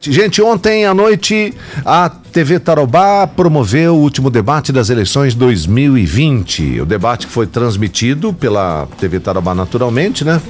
Gente, 0.00 0.40
ontem 0.40 0.86
à 0.86 0.94
noite 0.94 1.52
a 1.84 2.08
TV 2.08 2.60
Tarobá 2.60 3.26
promoveu 3.26 3.96
o 3.96 3.98
último 3.98 4.30
debate 4.30 4.70
das 4.70 4.90
eleições 4.90 5.34
2020. 5.34 6.82
O 6.82 6.86
debate 6.86 7.26
foi 7.26 7.48
transmitido 7.48 8.32
pela 8.32 8.86
TV 9.00 9.18
Tarobá 9.18 9.56
naturalmente, 9.56 10.24
né? 10.24 10.40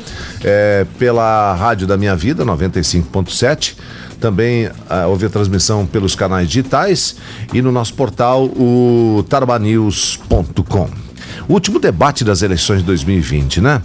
É, 0.45 0.87
pela 0.99 1.55
Rádio 1.55 1.87
da 1.87 1.97
Minha 1.97 2.15
Vida, 2.15 2.45
95.7. 2.45 3.75
Também 4.21 4.67
uh, 4.67 5.09
houve 5.09 5.25
a 5.25 5.31
transmissão 5.31 5.87
pelos 5.87 6.15
canais 6.15 6.47
digitais 6.47 7.17
e 7.51 7.63
no 7.63 7.73
nosso 7.73 7.95
portal, 7.95 8.45
o 8.45 9.25
tarbanews.com. 9.31 11.08
O 11.49 11.55
último 11.55 11.79
debate 11.79 12.25
das 12.25 12.43
eleições 12.43 12.81
de 12.81 12.85
2020, 12.85 13.63
né? 13.63 13.83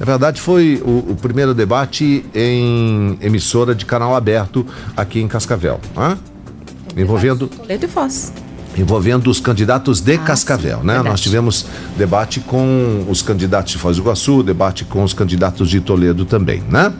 Na 0.00 0.04
verdade, 0.04 0.40
foi 0.40 0.82
o, 0.84 1.12
o 1.12 1.16
primeiro 1.16 1.54
debate 1.54 2.26
em 2.34 3.16
emissora 3.20 3.72
de 3.72 3.86
canal 3.86 4.16
aberto 4.16 4.66
aqui 4.96 5.20
em 5.20 5.28
Cascavel. 5.28 5.80
Né? 5.96 6.18
Envolvendo. 6.96 7.46
Toledo 7.46 7.84
e 7.84 7.88
Foz 7.88 8.32
envolvendo 8.76 9.30
os 9.30 9.40
candidatos 9.40 10.00
de 10.00 10.14
ah, 10.14 10.18
Cascavel, 10.18 10.78
sim, 10.80 10.86
né? 10.86 10.94
Verdade. 10.94 11.08
Nós 11.08 11.20
tivemos 11.20 11.66
debate 11.96 12.40
com 12.40 13.04
os 13.08 13.22
candidatos 13.22 13.72
de 13.72 13.78
Foz 13.78 13.96
do 13.96 14.02
Iguaçu, 14.02 14.42
debate 14.42 14.84
com 14.84 15.02
os 15.02 15.12
candidatos 15.12 15.68
de 15.68 15.80
Toledo 15.80 16.24
também, 16.24 16.62
né? 16.68 16.92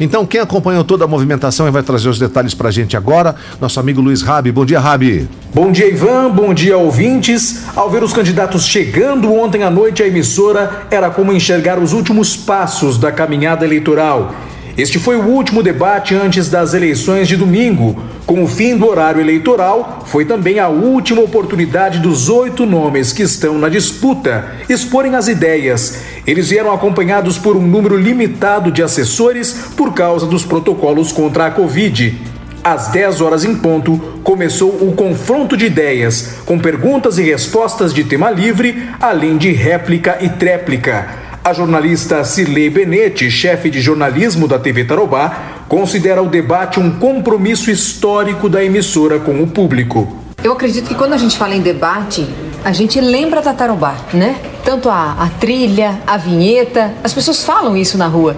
Então, 0.00 0.26
quem 0.26 0.40
acompanhou 0.40 0.84
toda 0.84 1.04
a 1.04 1.08
movimentação 1.08 1.66
e 1.68 1.70
vai 1.70 1.82
trazer 1.82 2.08
os 2.08 2.18
detalhes 2.18 2.54
pra 2.54 2.70
gente 2.70 2.96
agora, 2.96 3.34
nosso 3.60 3.78
amigo 3.78 4.00
Luiz 4.00 4.22
Rabi. 4.22 4.52
Bom 4.52 4.64
dia, 4.64 4.80
Rabi. 4.80 5.28
Bom 5.54 5.70
dia, 5.70 5.88
Ivan. 5.88 6.30
Bom 6.30 6.54
dia, 6.54 6.76
ouvintes. 6.76 7.64
Ao 7.76 7.90
ver 7.90 8.02
os 8.02 8.12
candidatos 8.12 8.66
chegando 8.66 9.32
ontem 9.32 9.62
à 9.62 9.70
noite 9.70 10.02
à 10.02 10.06
emissora, 10.06 10.86
era 10.90 11.10
como 11.10 11.32
enxergar 11.32 11.78
os 11.78 11.92
últimos 11.92 12.36
passos 12.36 12.98
da 12.98 13.12
caminhada 13.12 13.64
eleitoral. 13.64 14.34
Este 14.76 14.98
foi 14.98 15.16
o 15.16 15.26
último 15.26 15.62
debate 15.62 16.14
antes 16.14 16.48
das 16.48 16.72
eleições 16.72 17.28
de 17.28 17.36
domingo. 17.36 18.02
Com 18.26 18.44
o 18.44 18.48
fim 18.48 18.76
do 18.76 18.88
horário 18.88 19.20
eleitoral, 19.20 20.04
foi 20.06 20.24
também 20.24 20.60
a 20.60 20.68
última 20.68 21.20
oportunidade 21.20 21.98
dos 21.98 22.28
oito 22.28 22.64
nomes 22.64 23.12
que 23.12 23.22
estão 23.22 23.58
na 23.58 23.68
disputa 23.68 24.52
exporem 24.68 25.16
as 25.16 25.26
ideias. 25.26 26.02
Eles 26.26 26.50
vieram 26.50 26.72
acompanhados 26.72 27.36
por 27.36 27.56
um 27.56 27.66
número 27.66 27.96
limitado 27.96 28.70
de 28.70 28.82
assessores 28.82 29.52
por 29.76 29.92
causa 29.92 30.26
dos 30.26 30.44
protocolos 30.44 31.10
contra 31.10 31.46
a 31.46 31.50
Covid. 31.50 32.16
Às 32.62 32.88
10 32.88 33.20
horas 33.20 33.44
em 33.44 33.56
ponto, 33.56 33.98
começou 34.22 34.70
o 34.70 34.94
confronto 34.94 35.56
de 35.56 35.66
ideias, 35.66 36.36
com 36.46 36.60
perguntas 36.60 37.18
e 37.18 37.22
respostas 37.22 37.92
de 37.92 38.04
tema 38.04 38.30
livre, 38.30 38.88
além 39.00 39.36
de 39.36 39.50
réplica 39.50 40.18
e 40.20 40.28
tréplica. 40.28 41.22
A 41.44 41.52
jornalista 41.52 42.22
Cirlei 42.22 42.70
Benetti, 42.70 43.28
chefe 43.28 43.68
de 43.68 43.80
jornalismo 43.80 44.46
da 44.46 44.60
TV 44.60 44.84
Tarobá, 44.84 45.61
considera 45.72 46.22
o 46.22 46.28
debate 46.28 46.78
um 46.78 46.90
compromisso 46.98 47.70
histórico 47.70 48.46
da 48.46 48.62
emissora 48.62 49.18
com 49.18 49.42
o 49.42 49.46
público. 49.46 50.18
Eu 50.44 50.52
acredito 50.52 50.86
que 50.86 50.94
quando 50.94 51.14
a 51.14 51.16
gente 51.16 51.38
fala 51.38 51.54
em 51.54 51.62
debate, 51.62 52.28
a 52.62 52.72
gente 52.72 53.00
lembra 53.00 53.40
da 53.40 53.54
Tarobá, 53.54 53.96
né? 54.12 54.36
Tanto 54.64 54.88
a, 54.88 55.16
a, 55.18 55.28
trilha, 55.28 56.00
a 56.06 56.16
vinheta, 56.16 56.92
as 57.02 57.12
pessoas 57.12 57.42
falam 57.42 57.76
isso 57.76 57.98
na 57.98 58.06
rua. 58.06 58.36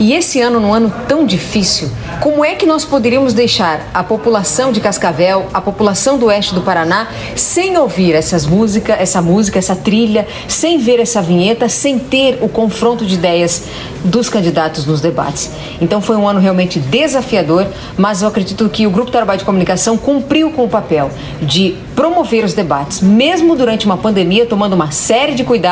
E 0.00 0.14
esse 0.14 0.40
ano, 0.40 0.58
num 0.58 0.72
ano 0.72 0.92
tão 1.06 1.26
difícil, 1.26 1.90
como 2.20 2.44
é 2.44 2.54
que 2.54 2.66
nós 2.66 2.84
poderíamos 2.84 3.34
deixar 3.34 3.88
a 3.92 4.02
população 4.02 4.72
de 4.72 4.80
Cascavel, 4.80 5.46
a 5.52 5.60
população 5.60 6.18
do 6.18 6.26
oeste 6.26 6.54
do 6.54 6.62
Paraná, 6.62 7.08
sem 7.34 7.76
ouvir 7.76 8.14
essas 8.14 8.46
músicas, 8.46 8.98
essa 8.98 9.20
música, 9.20 9.58
essa 9.58 9.76
trilha, 9.76 10.26
sem 10.48 10.78
ver 10.78 10.98
essa 10.98 11.20
vinheta, 11.20 11.68
sem 11.68 11.98
ter 11.98 12.38
o 12.40 12.48
confronto 12.48 13.04
de 13.04 13.14
ideias 13.14 13.64
dos 14.04 14.28
candidatos 14.28 14.86
nos 14.86 15.00
debates? 15.00 15.50
Então 15.80 16.00
foi 16.00 16.16
um 16.16 16.26
ano 16.26 16.40
realmente 16.40 16.78
desafiador, 16.78 17.66
mas 17.96 18.22
eu 18.22 18.28
acredito 18.28 18.68
que 18.68 18.86
o 18.86 18.90
Grupo 18.90 19.10
Trabalho 19.10 19.38
de 19.38 19.44
Comunicação 19.44 19.98
cumpriu 19.98 20.50
com 20.50 20.64
o 20.64 20.68
papel 20.68 21.10
de 21.42 21.76
promover 21.94 22.44
os 22.44 22.54
debates, 22.54 23.00
mesmo 23.00 23.56
durante 23.56 23.86
uma 23.86 23.96
pandemia, 23.96 24.46
tomando 24.46 24.74
uma 24.74 24.90
série 24.90 25.34
de 25.34 25.44
cuidados 25.44 25.65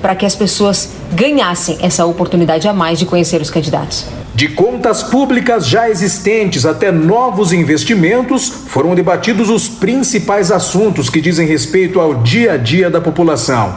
para 0.00 0.14
que 0.14 0.26
as 0.26 0.34
pessoas 0.34 0.90
ganhassem 1.12 1.78
essa 1.80 2.04
oportunidade 2.04 2.68
a 2.68 2.72
mais 2.72 2.98
de 2.98 3.06
conhecer 3.06 3.40
os 3.40 3.50
candidatos. 3.50 4.06
De 4.34 4.48
contas 4.48 5.02
públicas 5.02 5.66
já 5.66 5.90
existentes 5.90 6.64
até 6.64 6.90
novos 6.90 7.52
investimentos, 7.52 8.48
foram 8.48 8.94
debatidos 8.94 9.50
os 9.50 9.68
principais 9.68 10.50
assuntos 10.50 11.10
que 11.10 11.20
dizem 11.20 11.46
respeito 11.46 12.00
ao 12.00 12.22
dia 12.22 12.52
a 12.52 12.56
dia 12.56 12.88
da 12.88 13.00
população. 13.00 13.76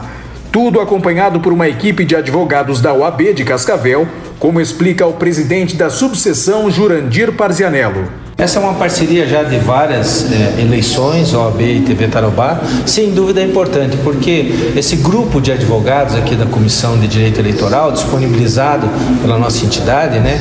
Tudo 0.50 0.80
acompanhado 0.80 1.40
por 1.40 1.52
uma 1.52 1.68
equipe 1.68 2.04
de 2.04 2.14
advogados 2.14 2.80
da 2.80 2.94
OAB 2.94 3.34
de 3.34 3.44
Cascavel, 3.44 4.08
como 4.38 4.60
explica 4.60 5.04
o 5.04 5.14
presidente 5.14 5.74
da 5.74 5.90
subseção 5.90 6.70
Jurandir 6.70 7.32
Parzianello. 7.32 8.23
Essa 8.36 8.58
é 8.58 8.62
uma 8.62 8.74
parceria 8.74 9.28
já 9.28 9.44
de 9.44 9.58
várias 9.58 10.26
é, 10.32 10.60
eleições, 10.60 11.32
OAB 11.32 11.60
e 11.60 11.80
TV 11.86 12.08
Tarobá, 12.08 12.60
sem 12.84 13.12
dúvida 13.12 13.40
é 13.40 13.44
importante, 13.44 13.96
porque 14.02 14.52
esse 14.76 14.96
grupo 14.96 15.40
de 15.40 15.52
advogados 15.52 16.16
aqui 16.16 16.34
da 16.34 16.44
Comissão 16.44 16.98
de 16.98 17.06
Direito 17.06 17.38
Eleitoral, 17.38 17.92
disponibilizado 17.92 18.88
pela 19.22 19.38
nossa 19.38 19.64
entidade, 19.64 20.18
né, 20.18 20.40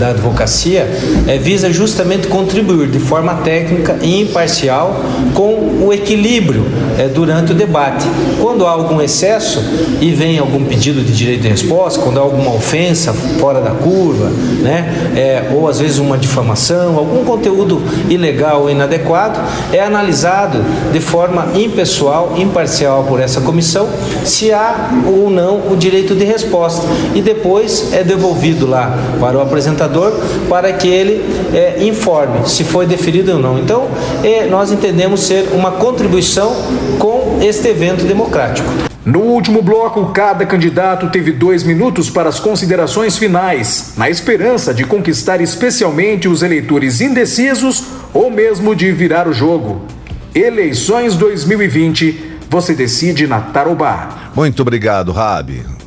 da 0.00 0.08
advocacia, 0.08 0.90
é, 1.28 1.38
visa 1.38 1.72
justamente 1.72 2.26
contribuir 2.26 2.88
de 2.88 2.98
forma 2.98 3.32
técnica 3.36 3.96
e 4.02 4.20
imparcial 4.20 5.00
com 5.32 5.84
o 5.86 5.92
equilíbrio 5.92 6.66
é, 6.98 7.06
durante 7.06 7.52
o 7.52 7.54
debate. 7.54 8.04
Quando 8.40 8.66
há 8.66 8.70
algum 8.70 9.00
excesso 9.00 9.62
e 10.00 10.10
vem 10.10 10.38
algum 10.38 10.64
pedido 10.64 11.00
de 11.02 11.12
direito 11.12 11.42
de 11.42 11.48
resposta, 11.48 12.00
quando 12.00 12.18
há 12.18 12.22
alguma 12.22 12.52
ofensa 12.52 13.12
fora 13.12 13.60
da 13.60 13.70
curva, 13.70 14.28
né, 14.60 15.12
é, 15.14 15.50
ou 15.54 15.68
às 15.68 15.78
vezes 15.78 15.98
uma 15.98 16.18
difamação, 16.18 16.96
algum 16.96 17.27
conteúdo 17.28 17.82
ilegal 18.08 18.62
ou 18.62 18.70
inadequado, 18.70 19.38
é 19.70 19.80
analisado 19.80 20.64
de 20.90 20.98
forma 20.98 21.48
impessoal, 21.54 22.32
imparcial 22.38 23.04
por 23.04 23.20
essa 23.20 23.42
comissão, 23.42 23.86
se 24.24 24.50
há 24.50 24.90
ou 25.06 25.28
não 25.28 25.70
o 25.70 25.76
direito 25.76 26.14
de 26.14 26.24
resposta. 26.24 26.86
E 27.14 27.20
depois 27.20 27.92
é 27.92 28.02
devolvido 28.02 28.66
lá 28.66 28.96
para 29.20 29.36
o 29.36 29.42
apresentador 29.42 30.12
para 30.48 30.72
que 30.72 30.88
ele 30.88 31.22
é, 31.52 31.84
informe 31.84 32.48
se 32.48 32.64
foi 32.64 32.86
deferido 32.86 33.32
ou 33.32 33.38
não. 33.38 33.58
Então, 33.58 33.88
é, 34.24 34.46
nós 34.46 34.72
entendemos 34.72 35.20
ser 35.20 35.50
uma 35.52 35.72
contribuição 35.72 36.56
com 36.98 37.38
este 37.42 37.68
evento 37.68 38.04
democrático. 38.04 38.87
No 39.08 39.20
último 39.20 39.62
bloco, 39.62 40.12
cada 40.12 40.44
candidato 40.44 41.08
teve 41.08 41.32
dois 41.32 41.62
minutos 41.62 42.10
para 42.10 42.28
as 42.28 42.38
considerações 42.38 43.16
finais, 43.16 43.94
na 43.96 44.10
esperança 44.10 44.74
de 44.74 44.84
conquistar 44.84 45.40
especialmente 45.40 46.28
os 46.28 46.42
eleitores 46.42 47.00
indecisos 47.00 47.84
ou 48.12 48.30
mesmo 48.30 48.76
de 48.76 48.92
virar 48.92 49.26
o 49.26 49.32
jogo. 49.32 49.80
Eleições 50.34 51.16
2020, 51.16 52.36
você 52.50 52.74
decide 52.74 53.26
na 53.26 53.40
Tarobá. 53.40 54.30
Muito 54.36 54.60
obrigado, 54.60 55.10
Rabi. 55.10 55.77